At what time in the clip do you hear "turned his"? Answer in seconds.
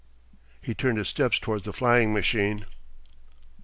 0.73-1.09